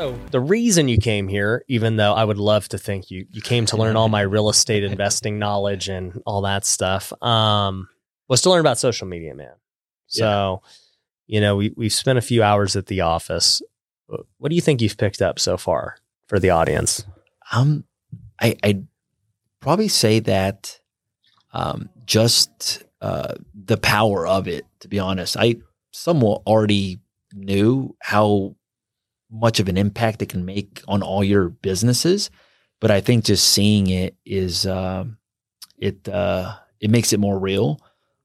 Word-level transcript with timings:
So 0.00 0.16
the 0.30 0.40
reason 0.40 0.86
you 0.86 0.98
came 0.98 1.26
here, 1.26 1.64
even 1.66 1.96
though 1.96 2.12
I 2.12 2.22
would 2.22 2.38
love 2.38 2.68
to 2.68 2.78
think 2.78 3.10
you 3.10 3.26
you 3.30 3.42
came 3.42 3.66
to 3.66 3.76
learn 3.76 3.96
all 3.96 4.08
my 4.08 4.20
real 4.20 4.48
estate 4.48 4.84
investing 4.92 5.38
knowledge 5.38 5.88
and 5.88 6.22
all 6.24 6.42
that 6.42 6.64
stuff, 6.64 7.12
um, 7.22 7.88
was 8.28 8.42
to 8.42 8.50
learn 8.50 8.60
about 8.60 8.78
social 8.78 9.08
media, 9.08 9.34
man. 9.34 9.54
So, 10.06 10.62
you 11.26 11.40
know, 11.40 11.56
we 11.56 11.74
we've 11.76 11.92
spent 11.92 12.18
a 12.18 12.22
few 12.22 12.42
hours 12.42 12.76
at 12.76 12.86
the 12.86 13.00
office. 13.00 13.60
What 14.38 14.48
do 14.50 14.54
you 14.54 14.62
think 14.62 14.80
you've 14.80 14.96
picked 14.96 15.20
up 15.20 15.38
so 15.38 15.56
far 15.56 15.96
for 16.28 16.38
the 16.38 16.50
audience? 16.50 17.04
Um, 17.52 17.84
I 18.40 18.56
I 18.62 18.82
probably 19.60 19.88
say 19.88 20.20
that 20.20 20.78
um, 21.52 21.88
just 22.06 22.84
uh, 23.00 23.34
the 23.52 23.76
power 23.76 24.26
of 24.28 24.46
it. 24.46 24.64
To 24.80 24.88
be 24.88 25.00
honest, 25.00 25.36
I 25.36 25.56
somewhat 25.90 26.42
already 26.46 27.00
knew 27.34 27.96
how 28.00 28.54
much 29.30 29.60
of 29.60 29.68
an 29.68 29.76
impact 29.76 30.22
it 30.22 30.28
can 30.28 30.44
make 30.44 30.82
on 30.88 31.02
all 31.02 31.22
your 31.22 31.48
businesses, 31.48 32.30
but 32.80 32.90
I 32.90 33.00
think 33.00 33.24
just 33.24 33.48
seeing 33.48 33.88
it 33.88 34.16
is 34.24 34.66
um, 34.66 35.18
it 35.78 36.08
uh, 36.08 36.54
it 36.80 36.90
makes 36.90 37.12
it 37.12 37.20
more 37.20 37.38
real. 37.38 37.80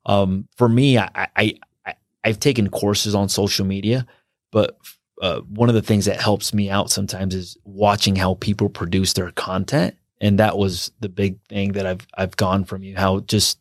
Um, 0.05 0.47
for 0.57 0.67
me, 0.67 0.97
I, 0.97 1.09
I, 1.35 1.53
I 1.85 1.95
I've 2.23 2.39
taken 2.39 2.69
courses 2.69 3.15
on 3.15 3.29
social 3.29 3.65
media, 3.65 4.05
but 4.51 4.77
uh, 5.21 5.39
one 5.41 5.69
of 5.69 5.75
the 5.75 5.81
things 5.81 6.05
that 6.05 6.19
helps 6.19 6.53
me 6.53 6.69
out 6.69 6.91
sometimes 6.91 7.35
is 7.35 7.57
watching 7.63 8.15
how 8.15 8.35
people 8.35 8.69
produce 8.69 9.13
their 9.13 9.31
content, 9.31 9.95
and 10.21 10.39
that 10.39 10.57
was 10.57 10.91
the 10.99 11.09
big 11.09 11.39
thing 11.47 11.73
that 11.73 11.85
I've 11.85 12.07
I've 12.17 12.35
gone 12.35 12.63
from 12.63 12.83
you. 12.83 12.95
How 12.95 13.19
just 13.21 13.59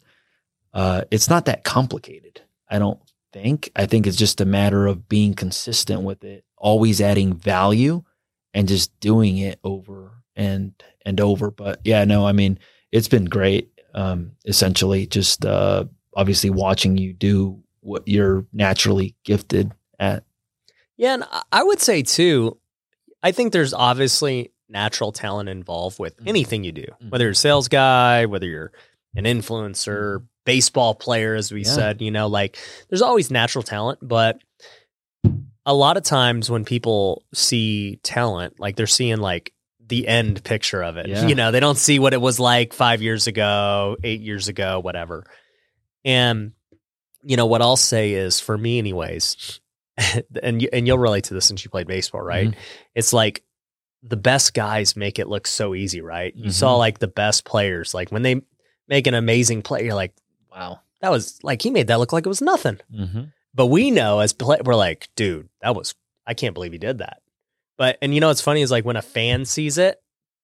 uh, 0.75 1.03
it's 1.11 1.29
not 1.29 1.47
that 1.47 1.65
complicated. 1.65 2.41
I 2.69 2.79
don't 2.79 2.99
think. 3.33 3.71
I 3.77 3.87
think 3.87 4.07
it's 4.07 4.17
just 4.17 4.41
a 4.41 4.45
matter 4.47 4.87
of 4.87 5.09
being 5.09 5.35
consistent 5.35 6.03
with 6.03 6.25
it, 6.25 6.45
always 6.57 7.01
adding 7.01 7.35
value, 7.35 8.03
and 8.55 8.69
just 8.69 8.99
doing 9.01 9.39
it 9.39 9.59
over 9.65 10.13
and 10.37 10.73
and 11.05 11.21
over. 11.21 11.51
But 11.51 11.81
yeah, 11.85 12.05
no, 12.05 12.27
I 12.27 12.33
mean 12.33 12.59
it's 12.91 13.09
been 13.09 13.25
great. 13.25 13.71
Um, 13.95 14.33
essentially, 14.47 15.07
just 15.07 15.45
uh, 15.45 15.85
obviously 16.15 16.51
watching 16.51 16.97
you 16.97 17.13
do 17.13 17.63
what 17.81 18.07
you're 18.07 18.47
naturally 18.53 19.15
gifted 19.25 19.73
at. 19.99 20.25
Yeah, 20.97 21.15
and 21.15 21.25
I 21.51 21.63
would 21.63 21.81
say 21.81 22.03
too, 22.03 22.59
I 23.23 23.33
think 23.33 23.53
there's 23.53 23.75
obviously 23.75 24.53
natural 24.69 25.13
talent 25.13 25.49
involved 25.49 25.99
with 25.99 26.17
Mhm. 26.19 26.29
anything 26.29 26.65
you 26.65 26.73
do, 26.73 26.85
whether 27.09 27.25
you're 27.25 27.33
a 27.33 27.35
sales 27.35 27.69
guy, 27.69 28.25
whether 28.27 28.47
you're 28.47 28.73
an 29.15 29.25
influencer, 29.25 30.25
baseball 30.45 30.95
player, 30.95 31.35
as 31.35 31.53
we 31.53 31.63
Yeah. 31.65 31.75
said, 31.75 32.03
you 32.03 32.11
know, 32.11 32.27
like 32.29 32.59
there's 32.89 33.03
always 33.03 33.31
natural 33.31 33.63
talent, 33.63 33.99
but 34.03 34.39
a 35.65 35.75
lot 35.75 35.97
of 35.97 36.03
times 36.03 36.51
when 36.51 36.65
people 36.65 37.25
see 37.33 37.97
talent, 38.03 38.59
like 38.59 38.77
they're 38.77 38.87
seeing 38.87 39.19
like 39.19 39.53
the 39.87 40.09
end 40.09 40.43
picture 40.43 40.83
of 40.83 40.97
it. 40.97 41.09
Yeah. 41.09 41.27
You 41.29 41.35
know, 41.35 41.51
they 41.53 41.61
don't 41.61 41.79
see 41.79 41.99
what 41.99 42.15
it 42.15 42.21
was 42.21 42.41
like 42.41 42.73
five 42.73 43.03
years 43.03 43.27
ago, 43.27 43.97
eight 44.03 44.21
years 44.21 44.49
ago, 44.49 44.81
whatever. 44.81 45.25
And 46.05 46.53
you 47.23 47.37
know 47.37 47.47
what 47.47 47.63
I'll 47.63 47.77
say 47.77 48.15
is 48.15 48.41
for 48.41 48.57
me, 48.59 48.79
anyways, 48.79 49.61
and 50.43 50.61
you, 50.63 50.69
and 50.73 50.87
you'll 50.87 50.99
relate 50.99 51.25
to 51.25 51.35
this 51.35 51.47
since 51.47 51.65
you 51.65 51.71
played 51.71 51.87
baseball, 51.87 52.23
right? 52.23 52.49
Mhm. 52.51 52.55
It's 52.97 53.13
like 53.13 53.45
the 54.03 54.17
best 54.17 54.55
guys 54.55 54.97
make 54.97 55.21
it 55.21 55.29
look 55.29 55.47
so 55.47 55.75
easy, 55.77 56.01
right? 56.01 56.35
You 56.35 56.47
Mhm. 56.47 56.53
saw 56.53 56.77
like 56.77 56.99
the 56.99 57.07
best 57.07 57.45
players, 57.45 57.95
like 57.95 58.11
when 58.11 58.23
they 58.23 58.41
make 58.89 59.07
an 59.07 59.15
amazing 59.15 59.63
play, 59.63 59.85
you're 59.85 59.95
like, 59.95 60.13
wow, 60.55 60.81
that 61.01 61.11
was 61.11 61.39
like 61.43 61.63
he 61.63 61.71
made 61.71 61.89
that 61.89 61.99
look 61.99 62.13
like 62.13 62.27
it 62.27 62.29
was 62.29 62.43
nothing. 62.43 62.79
Mm-hmm. 62.95 63.23
But 63.55 63.67
we 63.67 63.91
know 63.91 64.21
as 64.21 64.33
play, 64.33 64.59
we're 64.65 64.75
like, 64.75 65.09
dude, 65.17 65.49
that 65.61 65.75
was 65.75 65.95
I 66.27 66.35
can't 66.35 66.55
believe 66.55 66.73
he 66.73 66.79
did 66.79 66.99
that. 66.99 67.23
But 67.77 67.99
and 68.03 68.15
you 68.15 68.21
know 68.21 68.29
what's 68.29 68.41
funny 68.41 68.63
is 68.63 68.71
like 68.71 68.85
when 68.85 68.97
a 68.97 69.03
fan 69.03 69.45
sees 69.45 69.79
it, 69.79 70.01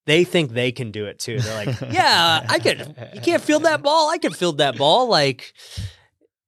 they 0.07 0.25
think 0.25 0.53
they 0.53 0.73
can 0.73 0.91
do 0.91 1.07
it 1.07 1.19
too. 1.19 1.39
They're 1.39 1.67
like, 1.67 1.81
yeah, 1.91 2.45
I 2.49 2.59
could. 2.59 2.97
You 3.15 3.21
can't 3.21 3.43
field 3.43 3.65
that 3.65 3.83
ball. 3.83 4.11
I 4.11 4.19
could 4.19 4.35
field 4.35 4.59
that 4.59 4.77
ball. 4.77 5.09
Like, 5.09 5.53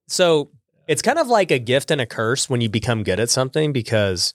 so 0.09 0.50
it's 0.88 1.03
kind 1.03 1.19
of 1.19 1.28
like 1.28 1.50
a 1.50 1.59
gift 1.59 1.91
and 1.91 2.00
a 2.00 2.06
curse 2.06 2.49
when 2.49 2.60
you 2.60 2.69
become 2.69 3.04
good 3.04 3.20
at 3.20 3.31
something 3.31 3.72
because 3.72 4.34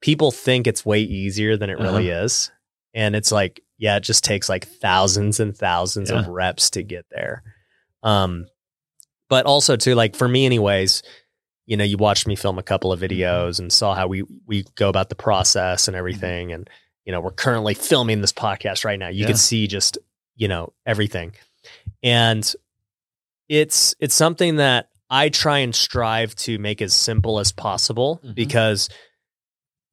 people 0.00 0.30
think 0.30 0.66
it's 0.66 0.84
way 0.84 1.00
easier 1.00 1.56
than 1.56 1.70
it 1.70 1.78
really 1.78 2.08
is, 2.08 2.50
and 2.94 3.14
it's 3.14 3.30
like, 3.30 3.60
yeah, 3.78 3.96
it 3.96 4.02
just 4.02 4.24
takes 4.24 4.48
like 4.48 4.66
thousands 4.66 5.40
and 5.40 5.56
thousands 5.56 6.10
of 6.10 6.26
reps 6.26 6.70
to 6.70 6.82
get 6.82 7.04
there. 7.10 7.42
Um, 8.02 8.46
but 9.28 9.46
also 9.46 9.76
too, 9.76 9.94
like 9.94 10.16
for 10.16 10.28
me, 10.28 10.46
anyways, 10.46 11.02
you 11.66 11.76
know, 11.76 11.84
you 11.84 11.96
watched 11.96 12.26
me 12.26 12.36
film 12.36 12.58
a 12.58 12.62
couple 12.62 12.92
of 12.92 13.00
videos 13.00 13.58
and 13.58 13.72
saw 13.72 13.94
how 13.94 14.06
we 14.06 14.22
we 14.46 14.64
go 14.74 14.88
about 14.88 15.08
the 15.08 15.14
process 15.14 15.88
and 15.88 15.96
everything, 15.96 16.52
and 16.52 16.68
you 17.04 17.12
know, 17.12 17.20
we're 17.20 17.30
currently 17.30 17.74
filming 17.74 18.20
this 18.20 18.32
podcast 18.32 18.84
right 18.84 18.98
now. 18.98 19.08
You 19.08 19.22
Yeah. 19.22 19.28
can 19.28 19.36
see 19.36 19.66
just 19.66 19.98
you 20.36 20.48
know 20.48 20.72
everything, 20.86 21.32
and 22.02 22.52
it's 23.48 23.94
it's 24.00 24.14
something 24.14 24.56
that 24.56 24.88
I 25.10 25.28
try 25.28 25.58
and 25.58 25.74
strive 25.74 26.34
to 26.36 26.58
make 26.58 26.80
as 26.82 26.92
simple 26.94 27.38
as 27.38 27.52
possible 27.52 28.20
Mhm. 28.24 28.34
because 28.34 28.88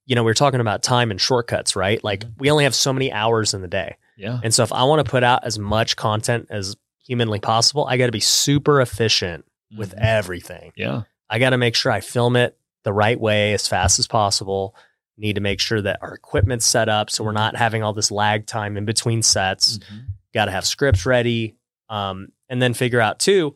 you 0.06 0.16
know 0.16 0.24
we 0.24 0.32
are 0.32 0.36
talking 0.36 0.60
about 0.62 0.84
time 0.84 1.12
and 1.12 1.20
shortcuts, 1.22 1.76
right? 1.76 2.04
Like 2.04 2.22
Mhm. 2.26 2.34
we 2.40 2.52
only 2.52 2.64
have 2.64 2.76
so 2.76 2.92
many 2.94 3.12
hours 3.12 3.54
in 3.54 3.62
the 3.62 3.68
day. 3.68 3.98
Yeah. 4.18 4.40
And 4.44 4.54
so 4.54 4.64
if 4.64 4.72
I 4.74 4.84
want 4.84 5.06
to 5.06 5.10
put 5.10 5.24
out 5.24 5.44
as 5.46 5.58
much 5.60 5.96
content 5.96 6.48
as 6.50 6.76
humanly 7.12 7.40
possible, 7.42 7.86
I 7.86 7.98
got 7.98 8.06
to 8.06 8.12
be 8.14 8.22
super 8.22 8.80
efficient 8.80 9.44
with 9.78 9.94
Mhm. 9.96 10.00
everything. 10.00 10.72
Yeah. 10.78 11.02
I 11.30 11.40
got 11.40 11.50
to 11.50 11.58
make 11.58 11.76
sure 11.76 11.92
I 11.92 12.00
film 12.00 12.38
it 12.38 12.58
the 12.84 12.94
right 12.94 13.20
way 13.20 13.54
as 13.54 13.68
fast 13.68 14.00
as 14.00 14.08
possible. 14.08 14.74
Need 15.18 15.34
to 15.36 15.42
make 15.42 15.60
sure 15.60 15.82
that 15.82 16.00
our 16.02 16.14
equipment's 16.14 16.66
set 16.66 16.88
up 16.88 17.10
so 17.10 17.26
we're 17.26 17.34
not 17.34 17.58
having 17.58 17.84
all 17.84 17.92
this 17.92 18.12
lag 18.12 18.48
time 18.48 18.78
in 18.78 18.86
between 18.86 19.22
sets. 19.24 19.78
Mhm. 19.80 20.06
Got 20.34 20.46
to 20.46 20.52
have 20.52 20.66
scripts 20.66 21.06
ready. 21.06 21.56
Um, 21.90 22.30
and 22.48 22.62
then 22.62 22.74
figure 22.74 23.02
out 23.02 23.20
too 23.20 23.56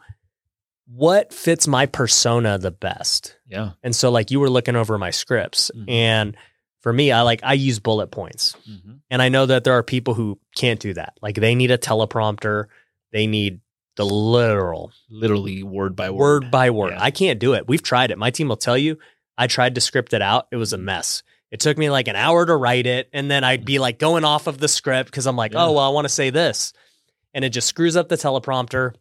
what 0.87 1.33
fits 1.33 1.65
my 1.65 1.85
persona 1.85 2.57
the 2.57 2.71
best. 2.71 3.37
Yeah. 3.47 3.71
And 3.81 3.95
so 3.95 4.11
like 4.11 4.31
you 4.31 4.39
were 4.41 4.49
looking 4.49 4.75
over 4.75 4.97
my 4.97 5.11
scripts 5.11 5.71
Mhm. 5.73 5.89
and 5.89 6.37
for 6.81 6.91
me 6.93 7.11
I 7.13 7.21
like 7.21 7.39
I 7.43 7.53
use 7.53 7.79
bullet 7.79 8.07
points. 8.11 8.55
Mhm. 8.69 8.99
And 9.09 9.21
I 9.21 9.29
know 9.29 9.45
that 9.45 9.63
there 9.63 9.73
are 9.73 9.83
people 9.83 10.13
who 10.13 10.37
can't 10.57 10.79
do 10.79 10.93
that. 10.93 11.13
Like 11.21 11.35
they 11.35 11.55
need 11.55 11.71
a 11.71 11.77
teleprompter, 11.77 12.65
they 13.15 13.27
need 13.27 13.61
the 13.95 14.05
literal 14.05 14.91
Literally 15.09 15.63
word 15.63 15.95
by 15.95 16.09
word. 16.09 16.43
word 16.43 16.51
by 16.51 16.69
word. 16.69 16.91
Yeah. 16.91 17.01
I 17.01 17.11
can't 17.11 17.39
do 17.39 17.53
it. 17.53 17.65
We've 17.67 17.81
tried 17.81 18.11
it. 18.11 18.17
My 18.17 18.29
team 18.29 18.49
will 18.49 18.57
tell 18.57 18.77
you. 18.77 18.97
I 19.37 19.47
tried 19.47 19.75
to 19.75 19.81
script 19.81 20.13
it 20.13 20.21
out. 20.21 20.47
It 20.51 20.57
was 20.57 20.73
a 20.73 20.77
mess. 20.77 21.23
It 21.49 21.61
took 21.61 21.77
me 21.77 21.89
like 21.89 22.09
an 22.09 22.17
hour 22.17 22.45
to 22.45 22.55
write 22.55 22.87
it. 22.87 23.09
And 23.13 23.31
then 23.31 23.45
I'd 23.45 23.63
be 23.63 23.79
like 23.79 23.97
going 23.99 24.25
off 24.25 24.47
of 24.47 24.57
the 24.57 24.67
script 24.67 25.09
because 25.09 25.27
I'm 25.27 25.37
like, 25.37 25.53
Yeah. 25.53 25.63
oh, 25.65 25.71
well, 25.71 25.83
I 25.85 25.89
want 25.89 26.03
to 26.05 26.09
say 26.13 26.29
this. 26.29 26.73
And 27.33 27.45
it 27.45 27.49
just 27.49 27.67
screws 27.69 27.95
up 27.95 28.09
the 28.09 28.17
teleprompter. 28.17 28.93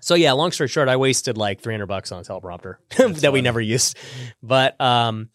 So 0.00 0.14
yeah, 0.14 0.32
long 0.32 0.52
story 0.52 0.68
short, 0.68 0.88
I 0.88 0.96
wasted 0.96 1.36
like 1.36 1.60
300 1.60 1.86
bucks 1.86 2.12
on 2.12 2.20
a 2.20 2.22
teleprompter 2.22 2.76
that 3.20 3.32
we 3.32 3.40
never 3.42 3.60
used. 3.60 3.98
But 4.42 4.80
um, 4.80 5.30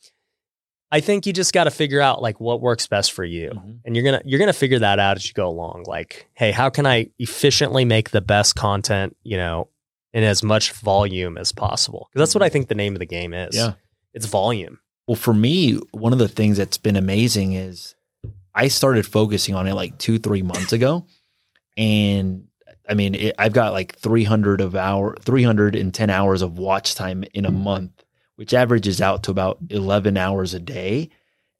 I 0.91 0.99
think 1.01 1.25
you 1.25 1.33
just 1.33 1.51
got 1.53 1.65
to 1.65 1.71
figure 1.71 1.99
out 1.99 2.21
like 2.21 2.39
what 2.39 2.61
works 2.61 2.87
best 2.87 3.11
for 3.11 3.23
you. 3.25 3.49
Mhm. 3.51 3.79
and 3.85 3.95
you're 3.95 4.05
gonna 4.05 4.21
you're 4.25 4.39
gonna 4.39 4.53
figure 4.53 4.79
that 4.79 4.99
out 4.99 5.17
as 5.17 5.27
you 5.27 5.33
go 5.33 5.47
along. 5.47 5.83
Like 5.87 6.27
hey 6.35 6.51
how 6.51 6.69
can 6.69 6.85
i 6.85 7.07
efficiently 7.19 7.85
make 7.85 8.11
the 8.11 8.21
best 8.21 8.55
content 8.55 9.15
you 9.23 9.37
know 9.37 9.67
in 10.13 10.23
as 10.23 10.43
much 10.43 10.71
volume 10.71 11.37
as 11.37 11.51
possible? 11.51 12.07
Because 12.09 12.21
that's 12.27 12.35
what 12.35 12.43
i 12.43 12.49
think 12.49 12.67
the 12.67 12.75
name 12.75 12.93
of 12.93 12.99
the 12.99 13.05
game 13.05 13.33
is. 13.33 13.55
Yeah. 13.55 13.73
it's 14.13 14.25
volume. 14.27 14.79
Well, 15.07 15.15
for 15.15 15.33
me, 15.33 15.73
one 15.91 16.13
of 16.13 16.19
the 16.19 16.27
things 16.27 16.57
that's 16.57 16.77
been 16.79 16.95
amazing 16.95 17.53
is 17.53 17.93
I 18.55 18.69
started 18.69 19.05
focusing 19.05 19.53
on 19.53 19.67
it 19.67 19.73
like 19.73 19.97
two, 19.97 20.17
three 20.17 20.41
months 20.41 20.71
ago, 20.73 21.05
and 21.77 22.47
I 22.87 22.93
mean, 22.93 23.15
it, 23.15 23.35
I've 23.37 23.53
got 23.53 23.73
like 23.73 23.97
three 23.97 24.23
hundred 24.23 24.61
of 24.61 24.75
hour, 24.75 25.15
three 25.21 25.43
hundred 25.43 25.75
and 25.75 25.93
ten 25.93 26.09
hours 26.09 26.41
of 26.41 26.57
watch 26.57 26.95
time 26.95 27.23
in 27.33 27.45
a 27.45 27.51
month, 27.51 27.91
which 28.35 28.53
averages 28.53 29.01
out 29.01 29.23
to 29.23 29.31
about 29.31 29.57
eleven 29.69 30.17
hours 30.17 30.53
a 30.53 30.59
day. 30.59 31.09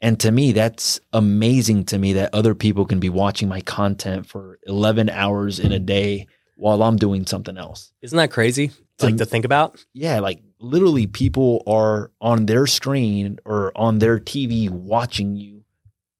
And 0.01 0.19
to 0.19 0.31
me, 0.31 0.51
that's 0.51 0.99
amazing 1.13 1.85
to 1.85 1.97
me 1.97 2.13
that 2.13 2.33
other 2.33 2.53
people 2.53 2.85
can 2.85 2.99
be 2.99 3.09
watching 3.09 3.47
my 3.47 3.61
content 3.61 4.27
for 4.27 4.59
eleven 4.67 5.09
hours 5.09 5.59
in 5.59 5.71
a 5.71 5.79
day 5.79 6.27
while 6.57 6.83
I'm 6.83 6.95
doing 6.97 7.25
something 7.25 7.57
else 7.57 7.91
isn't 8.01 8.15
that 8.15 8.31
crazy 8.31 8.71
To- 8.99 9.05
like 9.07 9.17
to 9.17 9.25
think 9.25 9.43
about 9.45 9.83
yeah, 9.93 10.19
like 10.19 10.41
literally 10.59 11.05
people 11.07 11.63
are 11.67 12.11
on 12.21 12.45
their 12.45 12.65
screen 12.65 13.39
or 13.45 13.71
on 13.75 13.99
their 13.99 14.19
TV 14.19 14.69
watching 14.69 15.35
you. 15.35 15.63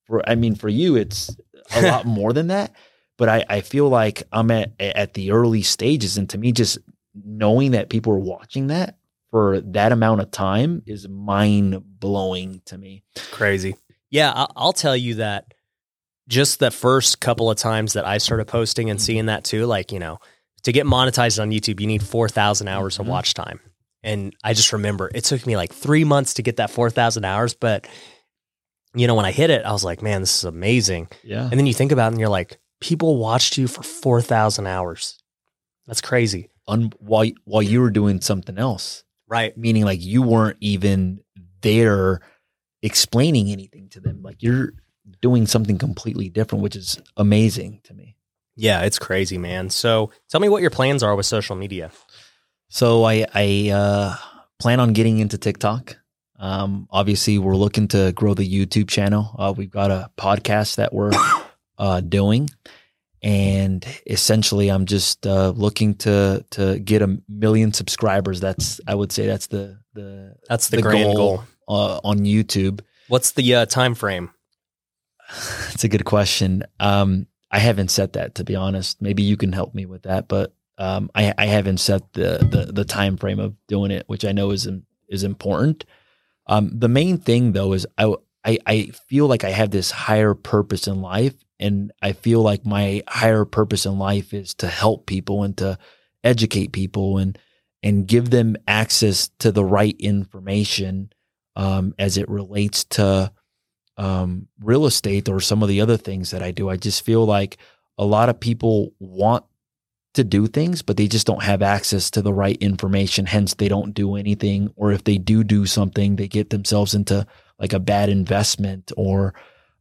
For 0.07 0.27
I 0.29 0.35
mean, 0.35 0.55
for 0.55 0.69
you, 0.69 0.95
it's 0.95 1.35
a 1.73 1.81
lot 1.81 2.05
more 2.19 2.33
than 2.33 2.47
that. 2.47 2.73
But 3.17 3.29
I, 3.29 3.45
I 3.49 3.61
feel 3.61 3.87
like 3.87 4.23
I'm 4.31 4.51
at 4.51 4.73
at 4.79 5.13
the 5.13 5.31
early 5.31 5.61
stages, 5.61 6.17
and 6.17 6.29
to 6.31 6.37
me, 6.37 6.51
just 6.51 6.77
knowing 7.13 7.71
that 7.71 7.89
people 7.89 8.13
are 8.13 8.19
watching 8.19 8.67
that 8.67 8.97
for 9.35 9.59
that 9.59 9.91
amount 9.91 10.21
of 10.21 10.31
time 10.31 10.81
is 10.85 11.09
mind 11.09 11.81
blowing 11.99 12.61
to 12.65 12.77
me. 12.77 13.03
crazy 13.31 13.75
yeah 14.09 14.31
I- 14.33 14.47
i'll 14.55 14.71
tell 14.71 14.95
you 14.95 15.15
that 15.15 15.53
just 16.29 16.59
the 16.59 16.71
first 16.71 17.19
couple 17.19 17.51
of 17.51 17.57
times 17.57 17.93
that 17.93 18.05
i 18.05 18.17
started 18.17 18.45
posting 18.47 18.89
and 18.89 18.97
Mhm. 18.97 19.03
seeing 19.03 19.25
that 19.25 19.43
too 19.43 19.65
like 19.65 19.91
you 19.91 19.99
know 19.99 20.19
to 20.63 20.71
get 20.71 20.85
monetized 20.85 21.41
on 21.41 21.51
youtube 21.51 21.81
you 21.81 21.87
need 21.87 22.01
4000 22.01 22.69
hours 22.69 22.97
of 22.97 23.05
Mhm. 23.07 23.09
watch 23.09 23.33
time 23.33 23.59
and 24.03 24.33
i 24.41 24.53
just 24.53 24.71
remember 24.71 25.11
it 25.13 25.25
took 25.25 25.45
me 25.45 25.57
like 25.57 25.73
three 25.73 26.05
months 26.05 26.33
to 26.35 26.41
get 26.41 26.55
that 26.55 26.69
4000 26.71 27.25
hours 27.25 27.53
but 27.53 27.87
you 28.97 29.07
know, 29.07 29.15
when 29.15 29.25
I 29.25 29.33
hit 29.33 29.49
it, 29.49 29.65
I 29.65 29.73
was 29.73 29.83
like, 29.83 30.01
man, 30.01 30.21
this 30.21 30.37
is 30.37 30.45
amazing. 30.45 31.09
Yeah. 31.21 31.49
And 31.49 31.59
then 31.59 31.67
you 31.67 31.73
think 31.73 31.91
about 31.91 32.05
it 32.05 32.11
and 32.13 32.19
you're 32.21 32.29
like, 32.29 32.59
people 32.79 33.17
watched 33.17 33.57
you 33.57 33.67
for 33.67 33.83
4,000 33.83 34.67
hours. 34.67 35.17
That's 35.85 35.99
crazy. 35.99 36.49
Un- 36.65 36.93
while 36.99 37.29
while 37.43 37.61
you 37.61 37.81
were 37.81 37.89
doing 37.91 38.21
something 38.21 38.57
else, 38.57 39.03
Right. 39.27 39.57
meaning 39.57 39.85
like 39.85 40.03
you 40.03 40.21
weren't 40.21 40.57
even 40.61 41.21
there 41.61 42.21
explaining 42.83 43.51
anything 43.51 43.89
to 43.89 43.99
them. 43.99 44.21
Like 44.21 44.43
you're 44.43 44.73
doing 45.21 45.47
something 45.47 45.77
completely 45.77 46.29
different, 46.29 46.63
which 46.63 46.75
is 46.75 46.99
amazing 47.17 47.81
to 47.85 47.93
me. 47.93 48.15
Yeah, 48.55 48.83
it's 48.83 48.99
crazy, 48.99 49.37
man. 49.37 49.69
So 49.69 50.11
tell 50.29 50.39
me 50.39 50.49
what 50.49 50.61
your 50.61 50.71
plans 50.71 51.03
are 51.03 51.15
with 51.15 51.25
social 51.25 51.55
media. 51.55 51.91
So 52.69 53.03
I 53.03 53.25
I 53.33 53.69
uh, 53.69 54.15
plan 54.59 54.79
on 54.79 54.93
getting 54.93 55.19
into 55.19 55.37
TikTok. 55.37 55.97
Um, 56.37 56.87
obviously, 56.91 57.37
we're 57.37 57.55
looking 57.55 57.87
to 57.89 58.11
grow 58.13 58.33
the 58.33 58.47
YouTube 58.47 58.89
channel. 58.89 59.35
Uh, 59.37 59.53
we've 59.55 59.69
got 59.69 59.91
a 59.91 60.11
podcast 60.17 60.75
that 60.75 60.93
we're 60.93 61.11
uh, 61.77 62.01
doing, 62.01 62.49
and 63.21 63.85
essentially, 64.07 64.69
I'm 64.69 64.85
just 64.85 65.25
uh, 65.25 65.49
looking 65.55 65.95
to 65.95 66.45
to 66.51 66.79
get 66.79 67.01
a 67.01 67.17
million 67.27 67.73
subscribers. 67.73 68.39
That's 68.39 68.79
I 68.87 68.95
would 68.95 69.11
say 69.11 69.25
that's 69.25 69.47
the 69.47 69.79
the 69.93 70.35
That's 70.49 70.69
the, 70.69 70.77
The 70.77 70.83
grand 70.83 71.03
goal. 71.03 71.15
goal. 71.15 71.43
uh, 71.67 71.99
on 72.03 72.19
YouTube. 72.19 72.81
What's 73.07 73.31
the 73.31 73.55
uh, 73.55 73.65
time 73.65 73.95
frame? 73.95 74.31
That's 75.69 75.83
a 75.83 75.87
good 75.87 76.05
question. 76.05 76.63
Um, 76.79 77.27
I 77.51 77.59
haven't 77.59 77.89
set 77.89 78.13
that 78.13 78.35
to 78.35 78.43
be 78.43 78.55
honest. 78.55 79.01
Maybe 79.01 79.23
you 79.23 79.37
can 79.37 79.51
help 79.53 79.73
me 79.73 79.85
with 79.85 80.03
that, 80.03 80.27
but 80.27 80.53
um, 80.77 81.09
I, 81.15 81.33
I 81.37 81.45
haven't 81.45 81.77
set 81.79 82.01
the, 82.13 82.39
the 82.51 82.71
the 82.73 82.83
time 82.85 83.15
frame 83.17 83.39
of 83.39 83.55
doing 83.67 83.91
it, 83.91 84.03
which 84.07 84.25
I 84.25 84.31
know 84.33 84.51
is 84.51 84.67
is 85.07 85.23
important. 85.23 85.85
Um, 86.47 86.69
the 86.73 86.89
main 86.89 87.17
thing 87.17 87.53
though 87.53 87.73
is 87.73 87.87
I, 87.97 88.13
I 88.43 88.57
I 88.67 88.81
feel 89.07 89.27
like 89.27 89.43
I 89.43 89.51
have 89.51 89.71
this 89.71 89.89
higher 89.91 90.33
purpose 90.33 90.87
in 90.87 91.01
life, 91.01 91.33
and 91.59 91.91
I 92.01 92.13
feel 92.13 92.41
like 92.41 92.65
my 92.65 93.03
higher 93.07 93.45
purpose 93.45 93.85
in 93.85 93.97
life 93.97 94.33
is 94.33 94.53
to 94.55 94.67
help 94.67 95.05
people 95.05 95.43
and 95.43 95.55
to 95.57 95.77
educate 96.23 96.71
people 96.71 97.17
and 97.17 97.37
and 97.83 98.07
give 98.07 98.31
them 98.31 98.55
access 98.67 99.29
to 99.39 99.51
the 99.51 99.63
right 99.63 99.95
information 99.99 101.11
um, 101.55 101.93
as 101.99 102.17
it 102.17 102.27
relates 102.27 102.83
to 102.83 103.31
um, 103.97 104.47
real 104.59 104.87
estate 104.87 105.29
or 105.29 105.39
some 105.39 105.61
of 105.61 105.69
the 105.69 105.81
other 105.81 105.95
things 105.95 106.31
that 106.31 106.41
I 106.41 106.49
do. 106.49 106.67
I 106.67 106.77
just 106.77 107.05
feel 107.05 107.25
like 107.25 107.57
a 107.97 108.05
lot 108.05 108.29
of 108.29 108.39
people 108.39 108.91
want 108.99 109.45
to 110.15 110.23
do 110.23 110.47
things, 110.47 110.81
but 110.81 110.97
they 110.97 111.07
just 111.07 111.27
don't 111.27 111.43
have 111.43 111.61
access 111.61 112.09
to 112.11 112.21
the 112.21 112.33
right 112.33 112.57
information. 112.57 113.25
Hence, 113.25 113.53
they 113.53 113.67
don't 113.67 113.93
do 113.93 114.15
anything. 114.15 114.71
Or 114.75 114.91
if 114.91 115.03
they 115.03 115.17
do 115.17 115.43
do 115.43 115.65
something, 115.65 116.15
they 116.15 116.27
get 116.27 116.49
themselves 116.49 116.95
into 116.95 117.27
like 117.59 117.73
a 117.73 117.79
bad 117.79 118.09
investment 118.09 118.91
or 118.97 119.33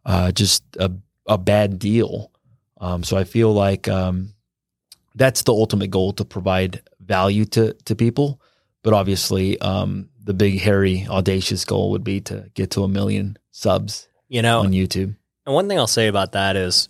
uh, 0.05 0.32
just 0.32 0.65
a, 0.79 0.93
a 1.26 1.38
bad 1.38 1.79
deal. 1.79 2.31
Um, 2.81 3.03
so 3.05 3.17
I 3.17 3.25
feel 3.25 3.53
like 3.53 3.88
um, 3.88 4.35
that's 5.15 5.43
the 5.43 5.53
ultimate 5.53 5.91
goal 5.91 6.12
to 6.15 6.25
provide 6.25 6.82
value 7.00 7.44
to 7.47 7.73
to 7.85 7.94
people. 7.94 8.41
But 8.82 8.93
obviously, 8.93 9.59
um, 9.61 10.11
the 10.23 10.35
big, 10.35 10.61
hairy, 10.61 11.06
audacious 11.09 11.65
goal 11.65 11.91
would 11.93 12.05
be 12.05 12.21
to 12.23 12.50
get 12.55 12.71
to 12.73 12.85
a 12.85 12.88
million 12.88 13.38
subs 13.50 14.09
You 14.29 14.43
know, 14.43 14.61
on 14.61 14.73
YouTube. 14.73 15.17
And 15.47 15.55
one 15.55 15.69
thing 15.69 15.79
I'll 15.79 15.87
say 15.87 16.09
about 16.09 16.32
that 16.32 16.56
is 16.56 16.88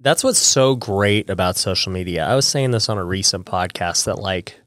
that's 0.00 0.24
what's 0.24 0.38
so 0.38 0.74
great 0.74 1.30
about 1.30 1.56
social 1.56 1.92
media. 1.92 2.26
I 2.26 2.34
was 2.34 2.46
saying 2.46 2.72
this 2.72 2.88
on 2.88 2.98
a 2.98 3.04
recent 3.04 3.46
podcast 3.46 4.04
that 4.04 4.18
like 4.18 4.60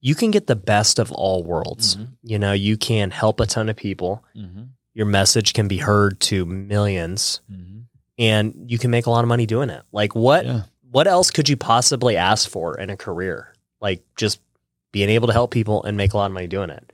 you 0.00 0.14
can 0.14 0.30
get 0.30 0.46
the 0.46 0.56
best 0.56 0.98
of 0.98 1.12
all 1.12 1.42
worlds. 1.42 1.96
Mhm. 1.96 2.08
You 2.22 2.38
know, 2.38 2.52
you 2.52 2.76
can 2.78 3.10
help 3.10 3.40
a 3.40 3.46
ton 3.46 3.68
of 3.68 3.76
people. 3.76 4.24
Mm-hmm. 4.34 4.62
Your 4.94 5.06
message 5.06 5.52
can 5.52 5.68
be 5.68 5.78
heard 5.78 6.18
to 6.20 6.46
millions 6.46 7.40
Mm-hmm. 7.52 7.69
And 8.20 8.54
you 8.70 8.78
can 8.78 8.90
make 8.92 9.06
a 9.06 9.10
lot 9.10 9.24
of 9.24 9.28
money 9.28 9.46
doing 9.46 9.70
it. 9.70 9.82
Like 9.90 10.14
what 10.14 10.44
Yeah. 10.46 10.62
what 10.92 11.08
else 11.08 11.30
could 11.32 11.48
you 11.48 11.56
possibly 11.56 12.16
ask 12.16 12.48
for 12.48 12.78
in 12.78 12.90
a 12.90 12.96
career? 12.96 13.52
Like 13.80 14.04
just 14.16 14.40
being 14.92 15.08
able 15.08 15.26
to 15.28 15.32
help 15.32 15.50
people 15.50 15.82
and 15.84 15.96
make 15.96 16.12
a 16.12 16.16
lot 16.16 16.26
of 16.26 16.32
money 16.32 16.46
doing 16.46 16.70
it. 16.70 16.92